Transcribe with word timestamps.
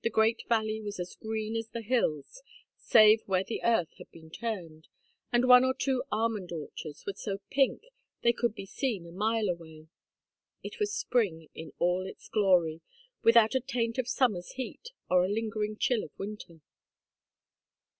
The 0.03 0.09
great 0.09 0.41
valley 0.49 0.81
was 0.81 0.99
as 0.99 1.13
green 1.13 1.55
as 1.55 1.67
the 1.67 1.83
hills, 1.83 2.41
save 2.75 3.21
where 3.27 3.43
the 3.43 3.61
earth 3.63 3.93
had 3.99 4.09
been 4.09 4.31
turned, 4.31 4.87
and 5.31 5.47
one 5.47 5.63
or 5.63 5.75
two 5.75 6.01
almond 6.11 6.51
orchards 6.51 7.05
were 7.05 7.13
so 7.13 7.37
pink 7.51 7.83
they 8.23 8.33
could 8.33 8.55
be 8.55 8.65
seen 8.65 9.05
a 9.05 9.11
mile 9.11 9.47
away. 9.47 9.89
It 10.63 10.79
was 10.79 10.91
spring 10.91 11.49
in 11.53 11.71
all 11.77 12.07
its 12.07 12.29
glory, 12.29 12.81
without 13.21 13.53
a 13.53 13.59
taint 13.59 13.99
of 13.99 14.07
summer's 14.07 14.53
heat, 14.53 14.89
or 15.07 15.23
a 15.23 15.29
lingering 15.29 15.77
chill 15.77 16.03
of 16.03 16.11
winter. 16.17 16.61